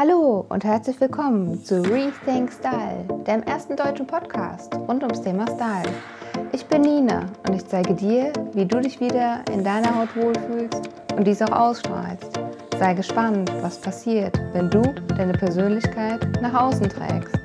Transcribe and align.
Hallo 0.00 0.46
und 0.48 0.64
herzlich 0.64 0.98
willkommen 0.98 1.62
zu 1.62 1.82
Rethink 1.82 2.50
Style, 2.50 3.04
dem 3.26 3.42
ersten 3.42 3.76
deutschen 3.76 4.06
Podcast 4.06 4.74
rund 4.74 5.02
ums 5.02 5.20
Thema 5.20 5.44
Style. 5.44 5.94
Ich 6.52 6.64
bin 6.64 6.80
Nina 6.80 7.26
und 7.46 7.54
ich 7.54 7.66
zeige 7.66 7.92
dir, 7.92 8.32
wie 8.54 8.64
du 8.64 8.80
dich 8.80 8.98
wieder 8.98 9.44
in 9.52 9.62
deiner 9.62 9.94
Haut 9.94 10.16
wohlfühlst 10.16 10.88
und 11.14 11.26
dies 11.26 11.42
auch 11.42 11.52
ausstrahlst. 11.52 12.40
Sei 12.78 12.94
gespannt, 12.94 13.52
was 13.60 13.78
passiert, 13.78 14.40
wenn 14.54 14.70
du 14.70 14.80
deine 15.18 15.34
Persönlichkeit 15.34 16.26
nach 16.40 16.54
außen 16.54 16.88
trägst. 16.88 17.36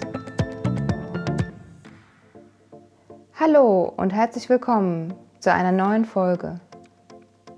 Hallo 3.38 3.94
und 3.98 4.14
herzlich 4.14 4.48
willkommen 4.48 5.14
zu 5.42 5.52
einer 5.52 5.74
neuen 5.74 6.06
Folge. 6.06 6.62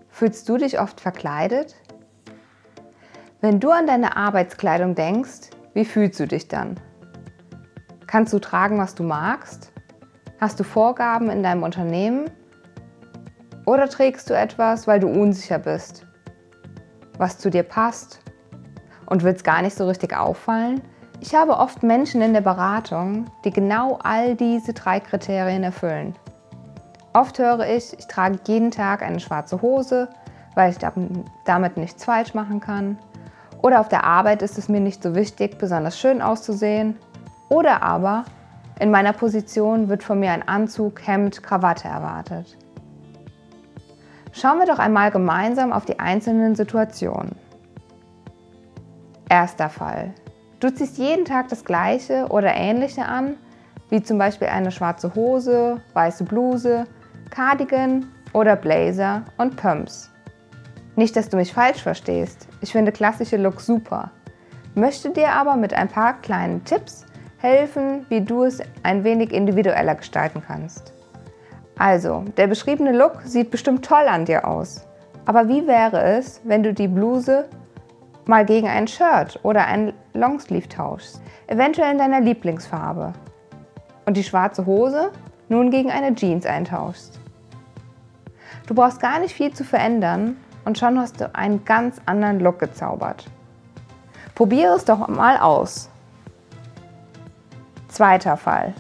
Fühlst 0.10 0.50
du 0.50 0.58
dich 0.58 0.80
oft 0.80 1.00
verkleidet? 1.00 1.76
Wenn 3.48 3.62
du 3.62 3.72
an 3.72 3.88
deine 3.88 4.18
Arbeitskleidung 4.18 4.94
denkst, 4.94 5.52
wie 5.74 5.86
fühlst 5.86 6.20
du 6.20 6.28
dich 6.28 6.50
dann? 6.50 6.76
Kannst 8.06 8.34
du 8.34 8.40
tragen, 8.40 8.78
was 8.78 8.94
du 8.94 9.04
magst? 9.04 9.72
Hast 10.38 10.60
du 10.60 10.66
Vorgaben 10.66 11.30
in 11.30 11.44
deinem 11.44 11.64
Unternehmen? 11.64 12.30
Oder 13.66 13.88
trägst 13.88 14.30
du 14.30 14.34
etwas, 14.34 14.86
weil 14.86 15.00
du 15.00 15.08
unsicher 15.08 15.60
bist? 15.60 16.06
Was 17.20 17.38
zu 17.38 17.50
dir 17.50 17.64
passt? 17.64 18.20
Und 19.06 19.24
willst 19.24 19.46
gar 19.46 19.62
nicht 19.62 19.78
so 19.78 19.88
richtig 19.88 20.14
auffallen? 20.14 20.82
Ich 21.22 21.34
habe 21.34 21.56
oft 21.56 21.84
Menschen 21.84 22.22
in 22.22 22.34
der 22.34 22.42
Beratung, 22.42 23.32
die 23.46 23.52
genau 23.52 23.98
all 24.04 24.36
diese 24.36 24.74
drei 24.74 25.00
Kriterien 25.00 25.64
erfüllen. 25.64 26.18
Oft 27.14 27.40
höre 27.40 27.66
ich, 27.66 27.98
ich 27.98 28.08
trage 28.08 28.40
jeden 28.46 28.72
Tag 28.72 29.02
eine 29.02 29.22
schwarze 29.22 29.62
Hose, 29.62 30.10
weil 30.56 30.72
ich 30.72 30.80
damit 31.46 31.78
nichts 31.78 32.04
falsch 32.04 32.34
machen 32.34 32.60
kann. 32.60 32.98
Oder 33.62 33.80
auf 33.80 33.90
der 33.90 34.04
Arbeit 34.04 34.42
ist 34.42 34.58
es 34.58 34.70
mir 34.70 34.80
nicht 34.80 35.02
so 35.02 35.16
wichtig, 35.16 35.58
besonders 35.58 36.00
schön 36.00 36.22
auszusehen. 36.22 36.98
Oder 37.50 37.82
aber 37.82 38.26
in 38.80 38.92
meiner 38.92 39.14
Position 39.14 39.90
wird 39.90 40.04
von 40.04 40.20
mir 40.20 40.32
ein 40.32 40.48
Anzug, 40.48 41.06
Hemd, 41.06 41.42
Krawatte 41.42 41.88
erwartet. 41.88 42.58
Schauen 44.32 44.60
wir 44.60 44.68
doch 44.68 44.78
einmal 44.78 45.10
gemeinsam 45.10 45.74
auf 45.74 45.86
die 45.86 46.00
einzelnen 46.00 46.56
Situationen. 46.56 47.36
Erster 49.30 49.70
Fall. 49.70 50.14
Du 50.60 50.70
ziehst 50.74 50.98
jeden 50.98 51.26
Tag 51.26 51.50
das 51.50 51.66
gleiche 51.66 52.28
oder 52.30 52.54
ähnliche 52.56 53.06
an, 53.06 53.36
wie 53.90 54.02
zum 54.02 54.18
Beispiel 54.18 54.48
eine 54.48 54.72
schwarze 54.72 55.16
Hose, 55.16 55.82
weiße 55.94 56.24
Bluse, 56.24 56.86
Cardigan 57.30 58.08
oder 58.34 58.56
Blazer 58.56 59.24
und 59.38 59.56
Pumps. 59.56 60.12
Nicht, 60.98 61.16
dass 61.16 61.30
du 61.30 61.38
mich 61.38 61.54
falsch 61.54 61.84
verstehst. 61.84 62.48
Ich 62.60 62.72
finde 62.72 62.92
klassische 62.92 63.38
Looks 63.38 63.68
super. 63.68 64.10
Möchte 64.74 65.12
dir 65.12 65.30
aber 65.30 65.56
mit 65.56 65.72
ein 65.72 65.90
paar 65.90 66.20
kleinen 66.22 66.66
Tipps 66.66 67.06
helfen, 67.38 68.08
wie 68.10 68.22
du 68.22 68.44
es 68.44 68.62
ein 68.82 69.04
wenig 69.04 69.32
individueller 69.32 69.94
gestalten 69.94 70.42
kannst. 70.46 70.94
Also, 71.78 72.26
der 72.36 72.48
beschriebene 72.48 72.94
Look 72.94 73.22
sieht 73.26 73.52
bestimmt 73.52 73.86
toll 73.86 74.08
an 74.08 74.26
dir 74.26 74.48
aus. 74.48 74.88
Aber 75.26 75.48
wie 75.48 75.68
wäre 75.68 76.02
es, 76.02 76.42
wenn 76.46 76.64
du 76.64 76.74
die 76.74 76.88
Bluse 76.88 77.48
mal 78.26 78.44
gegen 78.44 78.68
ein 78.68 78.88
Shirt 78.88 79.40
oder 79.44 79.68
ein 79.68 79.94
Longsleeve 80.16 80.68
tauschst? 80.68 81.22
Eventuell 81.46 81.92
in 81.92 82.00
deiner 82.00 82.22
Lieblingsfarbe. 82.22 83.14
Und 84.08 84.18
die 84.18 84.24
schwarze 84.24 84.66
Hose 84.66 85.12
nun 85.48 85.70
gegen 85.70 85.92
eine 85.92 86.16
Jeans 86.16 86.48
eintauschst. 86.48 87.20
Du 88.66 88.74
brauchst 88.74 89.00
gar 89.00 89.20
nicht 89.20 89.36
viel 89.36 89.54
zu 89.54 89.64
verändern 89.64 90.38
und 90.68 90.78
schon 90.78 91.00
hast 91.00 91.22
du 91.22 91.34
einen 91.34 91.64
ganz 91.64 92.02
anderen 92.06 92.42
Look 92.42 92.60
gezaubert. 92.60 93.26
Probiere 94.36 94.76
es 94.76 94.84
doch 94.84 95.08
mal 95.08 95.38
aus. 95.38 95.90
Zweiter 97.88 98.36
Fall. 98.36 98.74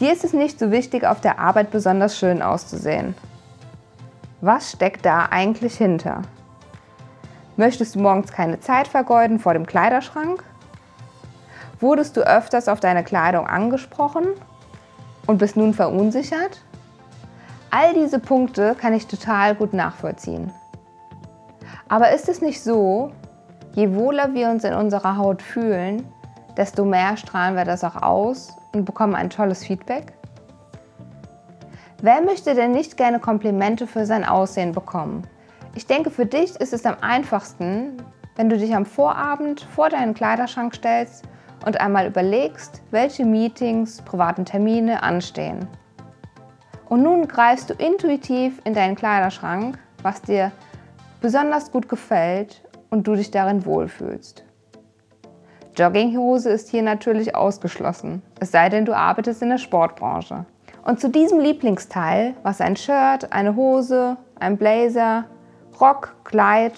Dir 0.00 0.12
ist 0.12 0.24
es 0.24 0.32
nicht 0.32 0.58
so 0.58 0.72
wichtig, 0.72 1.06
auf 1.06 1.20
der 1.20 1.38
Arbeit 1.38 1.70
besonders 1.70 2.18
schön 2.18 2.42
auszusehen. 2.42 3.14
Was 4.40 4.72
steckt 4.72 5.06
da 5.06 5.26
eigentlich 5.30 5.76
hinter? 5.76 6.22
Möchtest 7.56 7.94
du 7.94 8.00
morgens 8.00 8.32
keine 8.32 8.58
Zeit 8.58 8.88
vergeuden 8.88 9.38
vor 9.38 9.54
dem 9.54 9.66
Kleiderschrank? 9.66 10.42
Wurdest 11.78 12.16
du 12.16 12.22
öfters 12.22 12.66
auf 12.66 12.80
deine 12.80 13.04
Kleidung 13.04 13.46
angesprochen 13.46 14.26
und 15.28 15.38
bist 15.38 15.56
nun 15.56 15.74
verunsichert? 15.74 16.60
All 17.70 17.94
diese 17.94 18.18
Punkte 18.18 18.74
kann 18.74 18.94
ich 18.94 19.06
total 19.06 19.54
gut 19.54 19.74
nachvollziehen. 19.74 20.52
Aber 21.88 22.12
ist 22.12 22.28
es 22.28 22.40
nicht 22.40 22.62
so, 22.62 23.10
je 23.74 23.94
wohler 23.94 24.34
wir 24.34 24.48
uns 24.48 24.64
in 24.64 24.74
unserer 24.74 25.16
Haut 25.16 25.42
fühlen, 25.42 26.06
desto 26.56 26.84
mehr 26.84 27.16
strahlen 27.16 27.56
wir 27.56 27.64
das 27.64 27.84
auch 27.84 28.00
aus 28.00 28.56
und 28.72 28.84
bekommen 28.84 29.14
ein 29.14 29.30
tolles 29.30 29.64
Feedback? 29.64 30.12
Wer 32.00 32.20
möchte 32.22 32.54
denn 32.54 32.72
nicht 32.72 32.96
gerne 32.96 33.18
Komplimente 33.18 33.86
für 33.86 34.06
sein 34.06 34.24
Aussehen 34.24 34.72
bekommen? 34.72 35.22
Ich 35.74 35.86
denke, 35.86 36.10
für 36.10 36.26
dich 36.26 36.54
ist 36.60 36.72
es 36.72 36.86
am 36.86 36.96
einfachsten, 37.00 37.96
wenn 38.36 38.48
du 38.48 38.58
dich 38.58 38.74
am 38.74 38.86
Vorabend 38.86 39.62
vor 39.74 39.88
deinen 39.88 40.14
Kleiderschrank 40.14 40.74
stellst 40.74 41.24
und 41.64 41.80
einmal 41.80 42.06
überlegst, 42.06 42.82
welche 42.90 43.24
Meetings, 43.24 44.02
privaten 44.02 44.44
Termine 44.44 45.02
anstehen. 45.02 45.66
Und 46.88 47.02
nun 47.02 47.26
greifst 47.26 47.70
du 47.70 47.74
intuitiv 47.74 48.60
in 48.64 48.74
deinen 48.74 48.94
Kleiderschrank, 48.94 49.78
was 50.02 50.20
dir 50.20 50.52
besonders 51.24 51.72
gut 51.72 51.88
gefällt 51.88 52.60
und 52.90 53.06
du 53.06 53.14
dich 53.14 53.30
darin 53.30 53.64
wohlfühlst. 53.64 54.44
Jogginghose 55.74 56.50
ist 56.50 56.68
hier 56.68 56.82
natürlich 56.82 57.34
ausgeschlossen, 57.34 58.20
es 58.40 58.50
sei 58.50 58.68
denn, 58.68 58.84
du 58.84 58.94
arbeitest 58.94 59.40
in 59.40 59.48
der 59.48 59.56
Sportbranche. 59.56 60.44
Und 60.84 61.00
zu 61.00 61.08
diesem 61.08 61.40
Lieblingsteil, 61.40 62.34
was 62.42 62.60
ein 62.60 62.76
Shirt, 62.76 63.32
eine 63.32 63.56
Hose, 63.56 64.18
ein 64.38 64.58
Blazer, 64.58 65.24
Rock, 65.80 66.14
Kleid 66.24 66.74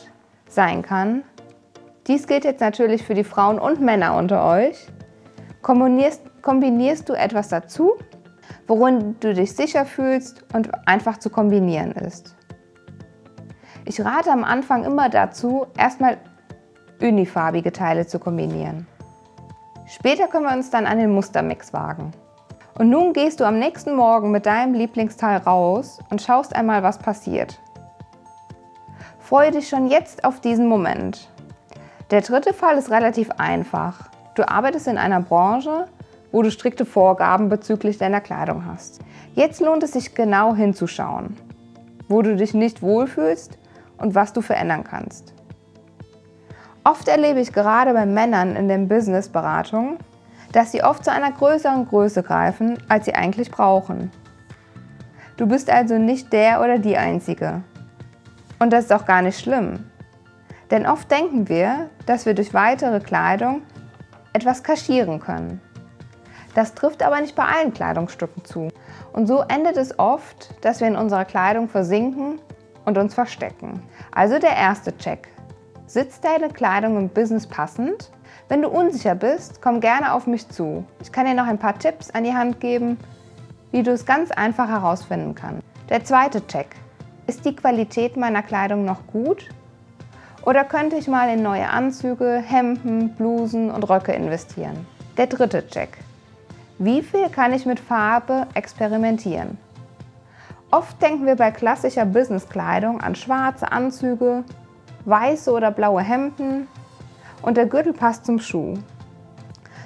sein 0.46 0.82
kann, 0.82 1.24
dies 2.06 2.28
gilt 2.28 2.44
jetzt 2.44 2.60
natürlich 2.60 3.02
für 3.02 3.14
die 3.14 3.24
Frauen 3.24 3.58
und 3.58 3.80
Männer 3.80 4.14
unter 4.14 4.48
euch, 4.48 4.86
kombinierst, 5.60 6.22
kombinierst 6.40 7.08
du 7.08 7.14
etwas 7.14 7.48
dazu, 7.48 7.94
worin 8.68 9.16
du 9.18 9.34
dich 9.34 9.56
sicher 9.56 9.84
fühlst 9.84 10.44
und 10.54 10.70
einfach 10.86 11.18
zu 11.18 11.30
kombinieren 11.30 11.90
ist. 11.90 12.35
Ich 13.88 14.04
rate 14.04 14.32
am 14.32 14.42
Anfang 14.42 14.84
immer 14.84 15.08
dazu, 15.08 15.66
erstmal 15.78 16.18
unifarbige 17.00 17.72
Teile 17.72 18.04
zu 18.06 18.18
kombinieren. 18.18 18.88
Später 19.86 20.26
können 20.26 20.44
wir 20.44 20.56
uns 20.56 20.70
dann 20.70 20.86
an 20.86 20.98
den 20.98 21.12
Mustermix 21.12 21.72
wagen. 21.72 22.10
Und 22.76 22.90
nun 22.90 23.12
gehst 23.12 23.38
du 23.38 23.44
am 23.44 23.60
nächsten 23.60 23.94
Morgen 23.94 24.32
mit 24.32 24.44
deinem 24.44 24.74
Lieblingsteil 24.74 25.38
raus 25.38 26.00
und 26.10 26.20
schaust 26.20 26.56
einmal, 26.56 26.82
was 26.82 26.98
passiert. 26.98 27.60
Freue 29.20 29.52
dich 29.52 29.68
schon 29.68 29.86
jetzt 29.86 30.24
auf 30.24 30.40
diesen 30.40 30.66
Moment. 30.66 31.28
Der 32.10 32.22
dritte 32.22 32.52
Fall 32.52 32.78
ist 32.78 32.90
relativ 32.90 33.30
einfach. 33.38 34.10
Du 34.34 34.48
arbeitest 34.48 34.88
in 34.88 34.98
einer 34.98 35.20
Branche, 35.20 35.86
wo 36.32 36.42
du 36.42 36.50
strikte 36.50 36.84
Vorgaben 36.84 37.48
bezüglich 37.48 37.98
deiner 37.98 38.20
Kleidung 38.20 38.66
hast. 38.66 39.00
Jetzt 39.34 39.60
lohnt 39.60 39.84
es 39.84 39.92
sich 39.92 40.14
genau 40.14 40.56
hinzuschauen. 40.56 41.36
Wo 42.08 42.22
du 42.22 42.34
dich 42.34 42.52
nicht 42.52 42.82
wohlfühlst, 42.82 43.58
und 43.98 44.14
was 44.14 44.32
du 44.32 44.40
verändern 44.40 44.84
kannst. 44.84 45.34
Oft 46.84 47.08
erlebe 47.08 47.40
ich 47.40 47.52
gerade 47.52 47.92
bei 47.92 48.06
Männern 48.06 48.54
in 48.54 48.68
den 48.68 48.88
Businessberatungen, 48.88 49.98
dass 50.52 50.72
sie 50.72 50.82
oft 50.82 51.04
zu 51.04 51.10
einer 51.10 51.32
größeren 51.32 51.86
Größe 51.86 52.22
greifen, 52.22 52.78
als 52.88 53.06
sie 53.06 53.14
eigentlich 53.14 53.50
brauchen. 53.50 54.10
Du 55.36 55.46
bist 55.46 55.68
also 55.68 55.98
nicht 55.98 56.32
der 56.32 56.62
oder 56.62 56.78
die 56.78 56.96
Einzige. 56.96 57.62
Und 58.58 58.72
das 58.72 58.84
ist 58.84 58.92
auch 58.92 59.04
gar 59.04 59.20
nicht 59.20 59.38
schlimm. 59.38 59.90
Denn 60.70 60.86
oft 60.86 61.10
denken 61.10 61.48
wir, 61.48 61.90
dass 62.06 62.24
wir 62.24 62.34
durch 62.34 62.54
weitere 62.54 63.00
Kleidung 63.00 63.62
etwas 64.32 64.62
kaschieren 64.62 65.20
können. 65.20 65.60
Das 66.54 66.74
trifft 66.74 67.02
aber 67.02 67.20
nicht 67.20 67.36
bei 67.36 67.44
allen 67.44 67.74
Kleidungsstücken 67.74 68.44
zu. 68.44 68.68
Und 69.12 69.26
so 69.26 69.42
endet 69.42 69.76
es 69.76 69.98
oft, 69.98 70.54
dass 70.64 70.80
wir 70.80 70.88
in 70.88 70.96
unserer 70.96 71.24
Kleidung 71.24 71.68
versinken 71.68 72.38
und 72.86 72.96
uns 72.96 73.12
verstecken. 73.12 73.82
Also 74.12 74.38
der 74.38 74.56
erste 74.56 74.96
Check. 74.96 75.28
Sitzt 75.86 76.24
deine 76.24 76.48
Kleidung 76.48 76.96
im 76.96 77.08
Business 77.10 77.46
passend? 77.46 78.10
Wenn 78.48 78.62
du 78.62 78.68
unsicher 78.68 79.14
bist, 79.14 79.60
komm 79.60 79.80
gerne 79.80 80.12
auf 80.12 80.26
mich 80.26 80.48
zu. 80.48 80.84
Ich 81.02 81.12
kann 81.12 81.26
dir 81.26 81.34
noch 81.34 81.46
ein 81.46 81.58
paar 81.58 81.78
Tipps 81.78 82.10
an 82.10 82.24
die 82.24 82.34
Hand 82.34 82.60
geben, 82.60 82.96
wie 83.72 83.82
du 83.82 83.90
es 83.90 84.06
ganz 84.06 84.30
einfach 84.30 84.68
herausfinden 84.68 85.34
kannst. 85.34 85.62
Der 85.90 86.04
zweite 86.04 86.46
Check. 86.46 86.68
Ist 87.26 87.44
die 87.44 87.56
Qualität 87.56 88.16
meiner 88.16 88.42
Kleidung 88.42 88.84
noch 88.84 89.06
gut? 89.08 89.48
Oder 90.44 90.62
könnte 90.62 90.96
ich 90.96 91.08
mal 91.08 91.28
in 91.28 91.42
neue 91.42 91.68
Anzüge, 91.68 92.40
Hemden, 92.44 93.14
Blusen 93.16 93.70
und 93.70 93.82
Röcke 93.82 94.12
investieren? 94.12 94.86
Der 95.16 95.26
dritte 95.26 95.66
Check. 95.66 95.98
Wie 96.78 97.02
viel 97.02 97.28
kann 97.30 97.52
ich 97.52 97.66
mit 97.66 97.80
Farbe 97.80 98.46
experimentieren? 98.54 99.58
Oft 100.70 101.00
denken 101.00 101.26
wir 101.26 101.36
bei 101.36 101.52
klassischer 101.52 102.04
Businesskleidung 102.04 103.00
an 103.00 103.14
schwarze 103.14 103.70
Anzüge, 103.70 104.44
weiße 105.04 105.52
oder 105.52 105.70
blaue 105.70 106.02
Hemden 106.02 106.66
und 107.42 107.56
der 107.56 107.66
Gürtel 107.66 107.92
passt 107.92 108.26
zum 108.26 108.40
Schuh. 108.40 108.74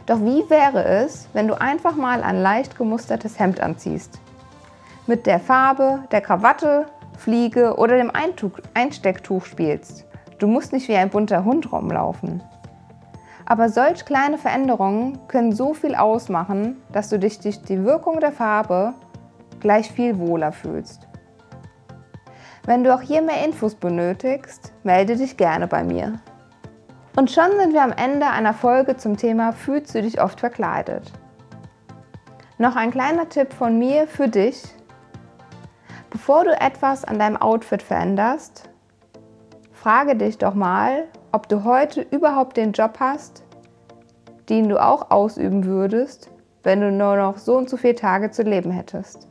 Doch 0.07 0.21
wie 0.21 0.49
wäre 0.49 0.85
es, 0.85 1.29
wenn 1.35 1.47
du 1.47 1.61
einfach 1.61 1.95
mal 1.95 2.23
ein 2.23 2.41
leicht 2.41 2.77
gemustertes 2.77 3.39
Hemd 3.39 3.61
anziehst? 3.61 4.19
Mit 5.07 5.27
der 5.27 5.39
Farbe, 5.39 6.05
der 6.11 6.23
Krawatte, 6.23 6.87
Fliege 7.19 7.77
oder 7.77 7.99
dem 7.99 8.11
Einstecktuch 8.75 9.45
spielst. 9.45 10.07
Du 10.39 10.47
musst 10.47 10.73
nicht 10.73 10.89
wie 10.89 10.97
ein 10.97 11.11
bunter 11.11 11.45
Hund 11.45 11.71
rumlaufen. 11.71 12.43
Aber 13.45 13.69
solch 13.69 14.07
kleine 14.07 14.39
Veränderungen 14.39 15.19
können 15.29 15.53
so 15.53 15.75
viel 15.75 15.95
ausmachen, 15.95 16.77
dass 16.93 17.11
du 17.11 17.19
dich 17.19 17.39
durch 17.41 17.61
die 17.61 17.85
Wirkung 17.85 18.21
der 18.21 18.33
Farbe 18.33 18.95
gleich 19.61 19.91
viel 19.93 20.19
wohler 20.19 20.53
fühlst. 20.53 21.07
Wenn 22.67 22.85
du 22.85 22.95
auch 22.95 23.01
hier 23.01 23.23
mehr 23.23 23.45
Infos 23.45 23.75
benötigst, 23.75 24.73
melde 24.83 25.17
dich 25.17 25.37
gerne 25.37 25.67
bei 25.67 25.83
mir. 25.83 26.21
Und 27.17 27.31
schon 27.31 27.51
sind 27.59 27.73
wir 27.73 27.83
am 27.83 27.93
Ende 27.93 28.27
einer 28.27 28.55
Folge 28.55 28.97
zum 28.97 29.17
Thema 29.17 29.53
Fühlst 29.53 29.95
du 29.95 30.03
dich 30.03 30.21
oft 30.21 30.41
verkleidet? 30.41 31.11
Noch 32.59 32.77
ein 32.77 32.91
kleiner 32.91 33.29
Tipp 33.29 33.53
von 33.53 33.79
mir 33.79 34.07
für 34.07 34.29
dich. 34.29 34.63
Bevor 36.11 36.45
du 36.45 36.61
etwas 36.61 37.05
an 37.05 37.19
deinem 37.19 37.37
Outfit 37.37 37.83
veränderst, 37.83 38.69
frage 39.73 40.15
dich 40.15 40.39
doch 40.39 40.55
mal, 40.55 41.05
ob 41.33 41.49
du 41.49 41.65
heute 41.65 42.03
überhaupt 42.03 42.57
den 42.57 42.73
Job 42.73 42.99
hast, 43.01 43.45
den 44.49 44.69
du 44.69 44.83
auch 44.83 45.11
ausüben 45.11 45.65
würdest, 45.65 46.31
wenn 46.63 46.81
du 46.81 46.93
nur 46.93 47.17
noch 47.17 47.39
so 47.39 47.57
und 47.57 47.71
so 47.71 47.77
viele 47.77 47.95
Tage 47.95 48.31
zu 48.31 48.43
leben 48.43 48.71
hättest. 48.71 49.29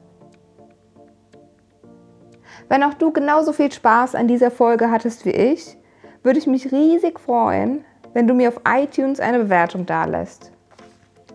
Wenn 2.69 2.83
auch 2.83 2.93
du 2.93 3.11
genauso 3.11 3.51
viel 3.51 3.71
Spaß 3.71 4.13
an 4.13 4.27
dieser 4.27 4.51
Folge 4.51 4.91
hattest 4.91 5.25
wie 5.25 5.31
ich, 5.31 5.75
würde 6.21 6.37
ich 6.37 6.45
mich 6.45 6.71
riesig 6.71 7.19
freuen, 7.19 7.83
wenn 8.13 8.27
du 8.27 8.35
mir 8.35 8.49
auf 8.49 8.61
iTunes 8.63 9.19
eine 9.19 9.39
Bewertung 9.39 9.87
dalässt. 9.87 10.51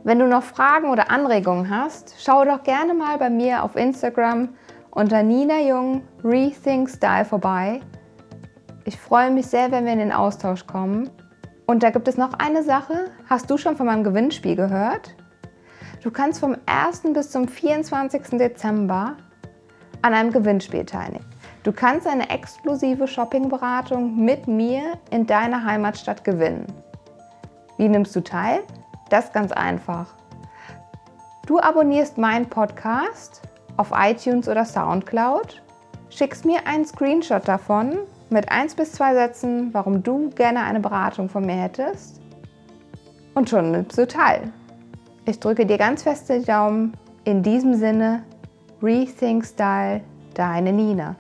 Wenn 0.04 0.20
du 0.20 0.28
noch 0.28 0.44
Fragen 0.44 0.90
oder 0.90 1.10
Anregungen 1.10 1.68
hast, 1.68 2.14
schau 2.22 2.44
doch 2.44 2.62
gerne 2.62 2.94
mal 2.94 3.18
bei 3.18 3.30
mir 3.30 3.64
auf 3.64 3.74
Instagram 3.74 4.50
unter 4.92 5.24
Nina 5.24 5.58
Jung 5.58 6.02
Rethink 6.22 6.88
Style 6.88 7.24
vorbei. 7.24 7.80
Ich 8.84 8.96
freue 8.96 9.32
mich 9.32 9.46
sehr, 9.46 9.72
wenn 9.72 9.86
wir 9.86 9.92
in 9.92 9.98
den 9.98 10.12
Austausch 10.12 10.66
kommen. 10.68 11.10
Und 11.66 11.82
da 11.82 11.90
gibt 11.90 12.06
es 12.06 12.16
noch 12.16 12.34
eine 12.34 12.62
Sache. 12.62 13.06
Hast 13.28 13.50
du 13.50 13.56
schon 13.56 13.76
von 13.76 13.86
meinem 13.86 14.04
Gewinnspiel 14.04 14.54
gehört? 14.54 15.16
Du 16.00 16.12
kannst 16.12 16.38
vom 16.38 16.56
1. 16.66 17.02
bis 17.12 17.30
zum 17.30 17.48
24. 17.48 18.38
Dezember 18.38 19.16
an 20.04 20.12
einem 20.12 20.30
Gewinnspiel 20.30 20.84
teilnehmen. 20.84 21.24
Du 21.62 21.72
kannst 21.72 22.06
eine 22.06 22.28
exklusive 22.28 23.08
Shoppingberatung 23.08 24.22
mit 24.22 24.46
mir 24.46 24.98
in 25.10 25.26
deiner 25.26 25.64
Heimatstadt 25.64 26.24
gewinnen. 26.24 26.66
Wie 27.78 27.88
nimmst 27.88 28.14
du 28.14 28.22
teil? 28.22 28.60
Das 29.08 29.32
ganz 29.32 29.50
einfach. 29.50 30.14
Du 31.46 31.58
abonnierst 31.58 32.18
meinen 32.18 32.50
Podcast 32.50 33.40
auf 33.78 33.92
iTunes 33.96 34.46
oder 34.46 34.66
SoundCloud, 34.66 35.62
schickst 36.10 36.44
mir 36.44 36.66
einen 36.66 36.84
Screenshot 36.84 37.48
davon 37.48 37.98
mit 38.28 38.50
1 38.50 38.74
bis 38.74 38.92
2 38.92 39.14
Sätzen, 39.14 39.72
warum 39.72 40.02
du 40.02 40.28
gerne 40.30 40.64
eine 40.64 40.80
Beratung 40.80 41.30
von 41.30 41.46
mir 41.46 41.56
hättest 41.56 42.20
und 43.34 43.48
schon 43.48 43.70
nimmst 43.70 43.96
du 43.96 44.06
teil. 44.06 44.52
Ich 45.24 45.40
drücke 45.40 45.64
dir 45.64 45.78
ganz 45.78 46.02
fest 46.02 46.28
die 46.28 46.44
Daumen. 46.44 46.94
In 47.24 47.42
diesem 47.42 47.74
Sinne, 47.74 48.22
Rethink 48.84 49.46
Style, 49.46 50.02
deine 50.34 50.70
Nina. 50.70 51.16